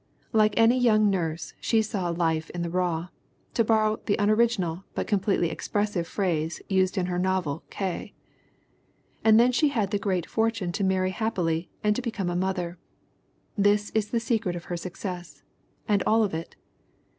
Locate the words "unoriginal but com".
4.17-5.19